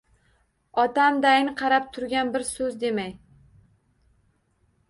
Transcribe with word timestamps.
Otamdayin 0.83 1.51
qarab 1.59 1.85
turgan 1.99 2.33
bir 2.37 2.47
so’z 2.53 2.81
demay 2.85 3.15